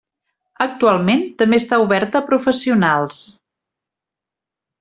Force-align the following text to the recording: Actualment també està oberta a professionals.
Actualment 0.65 1.21
també 1.41 1.59
està 1.63 1.79
oberta 1.85 2.21
a 2.21 2.27
professionals. 2.31 3.23